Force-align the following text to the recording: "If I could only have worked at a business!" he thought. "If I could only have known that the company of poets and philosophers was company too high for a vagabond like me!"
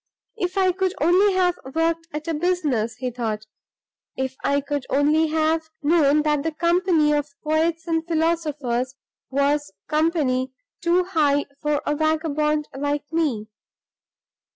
"If 0.35 0.57
I 0.57 0.71
could 0.71 0.95
only 0.99 1.33
have 1.33 1.59
worked 1.75 2.07
at 2.11 2.27
a 2.27 2.33
business!" 2.33 2.95
he 2.95 3.11
thought. 3.11 3.45
"If 4.17 4.35
I 4.43 4.59
could 4.59 4.83
only 4.89 5.27
have 5.27 5.69
known 5.83 6.23
that 6.23 6.41
the 6.41 6.51
company 6.51 7.13
of 7.13 7.29
poets 7.43 7.85
and 7.85 8.03
philosophers 8.07 8.95
was 9.29 9.71
company 9.87 10.53
too 10.81 11.03
high 11.03 11.45
for 11.61 11.83
a 11.85 11.95
vagabond 11.95 12.67
like 12.75 13.03
me!" 13.13 13.49